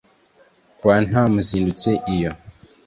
kwa 0.79 0.95
ntamuzindutsi 1.07 1.91
iyo 2.15 2.31